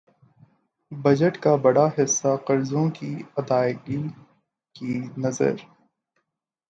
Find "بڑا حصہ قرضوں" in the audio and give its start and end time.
1.55-2.89